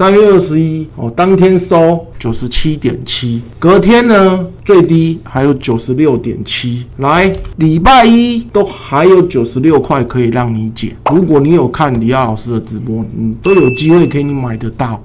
[0.00, 10.96] 三月二十一哦，当天收九十七点七，隔天呢最低还有九十六点七，来礼拜一都还有九十六块可以让你减。
[11.10, 14.98] 如果你有看李亚老师的直播，你都有机会可以买得到。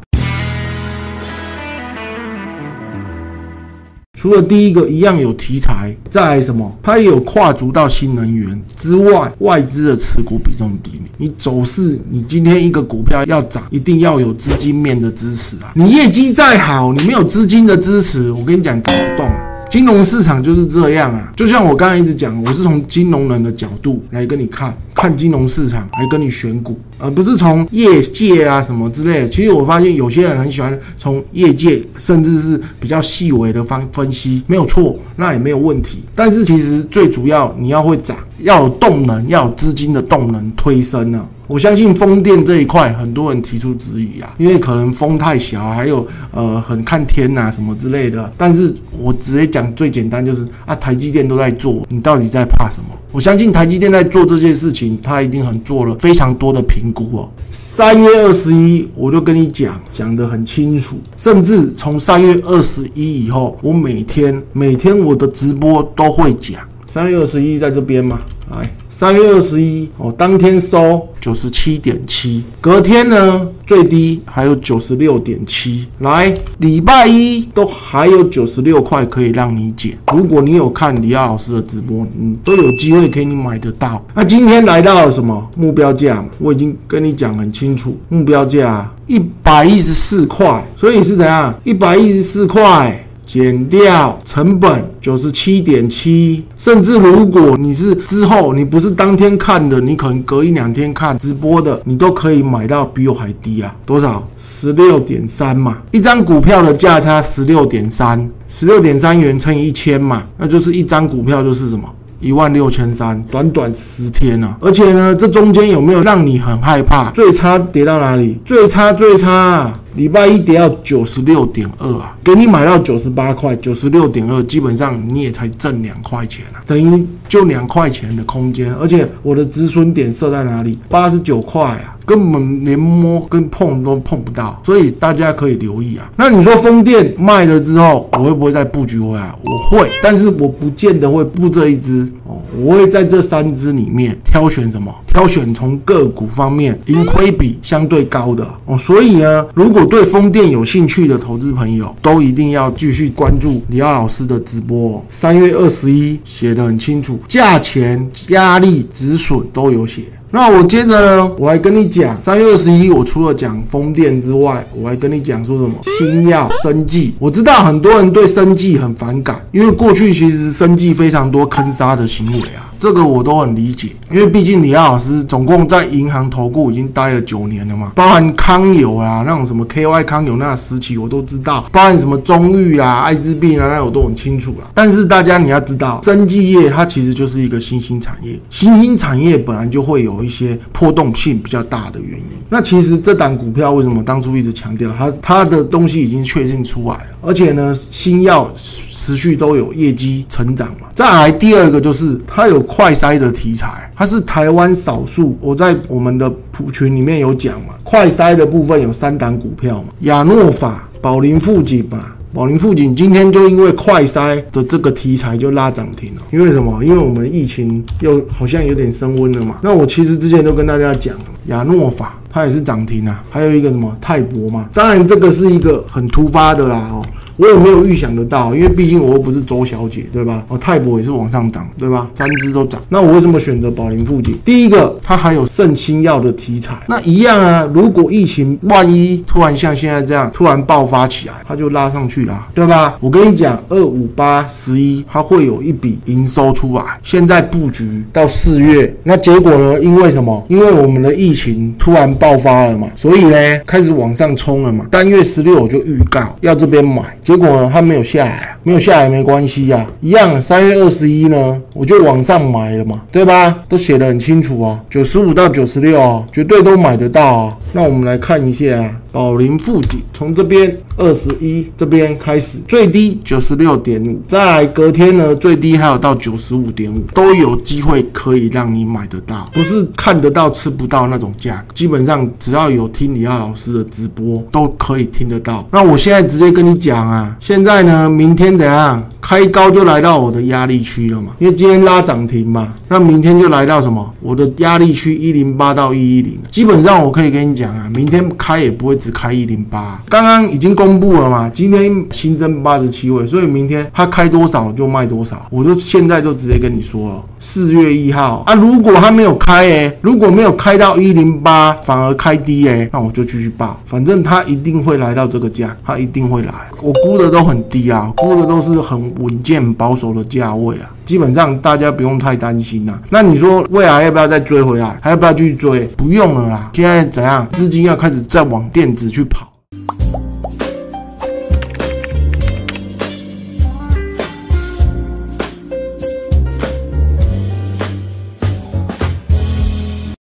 [4.25, 6.75] 除了第一个一样有题材，再什么？
[6.81, 11.01] 它也有跨足到新能源之外，外资的持股比重低迷。
[11.15, 15.71] 你走势，你今天一个股票要涨，一定要有资金面的支持啊！
[15.75, 19.31] 你业绩再好，你没有资金的支持，我跟你讲，涨不动。
[19.69, 29.29] 金融市场就是这样啊，就像我刚才一直讲，我是从金融人的角度来跟你看，看金融市场，来跟你选股，而不是从业界啊什么之类的。
[29.29, 35.99] 其实我发现有些人很喜欢从业界，甚至是比较细微的方分析，没有错，那也没有问题。
[36.13, 41.25] 但是其实最主要你要会涨，要有动能，要有资金的动能推升呢。
[41.47, 48.31] 我相信风电这一块，很多人提出质疑啊，因为可能风太小，还有呃很看天呐什么之类的。
[48.35, 52.87] 但是我直接讲最简单，就是啊，台积电都在做，你到底在怕什么？
[53.11, 57.29] 我相信台积电在做这件事情，他一定很做了非常多的评估哦。
[57.51, 66.59] 三月二十一，我就跟你讲，讲得很清楚，甚至从三月二十一以后，我每天每天我的直播都会讲。
[66.91, 68.69] 三月二十一在这边吗，来。
[68.89, 79.97] 三月二十一哦，当天收九十七点七，隔天呢最低还有九十六点七，来礼拜一都还有九十六块可以让你减。
[80.13, 84.01] 如果你有看李亚老师的直播，你都有机会可以你买得到。
[84.13, 86.23] 那今天来到了什么目标价？
[86.39, 91.53] 我已经跟你讲很清楚，目标价一百一十四块，所以是怎样？
[91.65, 93.04] 一百一十四块。
[93.25, 103.75] 减掉成本九十七点七，甚至如果你是之后你不是当天看的，你可能隔一两天看直播的，你都可以买到比我还低啊！
[103.85, 104.25] 多少？
[104.37, 111.83] 十六点三嘛，一张股票的价差十六点三，十六点三元乘以一千嘛，那就是一张股票就是什么？
[112.21, 114.57] 一万六千三，短短十天啊！
[114.59, 117.11] 而且呢，这中间有没有让你很害怕？
[117.11, 118.39] 最差跌到哪里？
[118.45, 119.73] 最差最差！
[119.95, 128.73] 礼拜一跌到九十六点二啊，给你买到九十八块，九十六点二，基本上你也才挣两块钱啊，等于就两块钱的空间。
[128.75, 130.77] 而且我的止损点设在哪里？
[130.89, 136.11] 八十九块啊，根本连摸跟碰都碰不到，所以大家可以留意啊。
[136.17, 139.33] 那你说风电卖了之后，我会不会再布局回来？
[139.41, 144.93] 我会，但是我不见得会布这一只哦，我会在这三只里面挑选什么？
[145.05, 148.77] 挑选从个股方面盈亏比相对高的哦。
[148.77, 155.03] 所以呢，如果对风电有兴趣的投资朋友，都一定要继续关注李奥老师的直播。
[155.09, 160.03] 三月二十一写的很清楚，价钱、压力、止损都有写。
[160.35, 167.15] 那我接着呢，我还跟你讲，三月二十一，我除了讲风电之外，我还跟你讲说什么星耀、生计。
[167.19, 172.67] 我知道很多人对生计很反感，因为过去其实生计非常多坑杀的行为啊。
[172.77, 184.69] 这个我都很理解，因为毕竟李亚老师总共在银行投顾已经待了九年了嘛，包含康友啊那种什么 KY 康友那时期我都知道，包含什么中裕啊、艾滋病啊那我都很清楚了。
[184.73, 192.25] 但是大家你要知道，生技业它其实就是一个新兴产业，新兴产业本来就会有一些波动性比较大的原因。
[192.49, 198.51] 那其实这档股票为什么当初一直强调它它的东西已经确定出来了，而且呢新药
[198.91, 200.87] 持续都有业绩成长嘛。
[200.93, 202.65] 再来第二个就是它有。
[202.65, 205.37] 快筛的题材，它是台湾少数。
[205.41, 212.05] 我在我们的普群里面有讲嘛，快筛的部分有三档股票嘛，亚诺法、宝林富锦嘛。
[212.33, 216.21] 宝林富锦今天就因为快筛的这个题材就拉涨停了。
[216.31, 216.83] 因为什么？
[216.83, 219.59] 因为我们疫情又好像有点升温了嘛。
[219.61, 221.15] 那我其实之前都跟大家讲，
[221.47, 224.69] 亚诺法它也是涨停啊，还有一个什么泰博嘛。
[224.73, 227.01] 当然这个是一个很突发的啦哦。
[227.37, 230.43] 我也没有预想得到，因为毕竟我又不是周小姐，对吧？
[230.47, 232.09] 哦，泰博也是往上涨，对吧？
[232.15, 232.81] 三只都涨。
[232.89, 234.37] 那我为什么选择宝林富锦？
[234.45, 236.75] 第一个，它还有肾清药的题材。
[236.87, 242.97] 那一样啊，如果疫情万一突然像现在这样突然爆发起来，它就拉上去了，对吧？
[242.99, 246.83] 我跟你讲，二五八十一，它会有一笔营收出来。
[247.03, 249.79] 现在布局到四月，那结果呢？
[249.81, 250.45] 因为什么？
[250.47, 254.85] 因为我们的疫情突然爆发了嘛，所以呢，开始往上冲了嘛。
[254.91, 257.03] 三月十六我就预告要这边买。
[257.25, 260.39] 结果呢，它没有下来，没有下来没关系呀，一样。
[260.39, 263.63] 三月二十一呢，我就往上买了嘛，对吧？
[263.67, 267.57] 都写得很清楚啊，九十五到九十六啊，绝对都买得到啊。
[267.71, 281.73] 那我们来看一下啊，宝林富锦从这边二十一这边开始最低九十六点五，再来隔天呢最低还有到九十五点五，都有机会可以让你买得到，不是看得到吃不到那种价格。
[281.73, 285.67] 基本上只要有听李奥老师的直播，都可以听得到。
[285.71, 289.03] 那我现在直接跟你讲啊，现在呢明天怎样？
[289.27, 294.13] 开高就来到我的压力区了嘛，因为今天拉涨停嘛，那明天就来到什么？
[294.21, 316.51] 我的压力区一零八到一一零，基本上我可以跟你讲啊，明天开也不会只开一零八，刚刚已经公布了嘛，今天新增八十七位，所以明天它开多少就卖多少，我就现在就直接跟你说了，四月一号啊，如果它没有开诶，如果没有开到一零八，反而开低诶，那我就继续报，反正它一定会来到这个价，它一定会来，
[316.81, 319.05] 我估的都很低啊，估的都是很。
[319.19, 322.99] 稳健保守的价位啊，基本上大家不用太担心啊。
[323.09, 324.97] 那你说未来要不要再追回来？
[325.01, 325.85] 还要不要继续追？
[325.95, 326.71] 不用了啦。
[326.73, 327.47] 现在怎样？
[327.51, 329.47] 资金要开始再往电子去跑。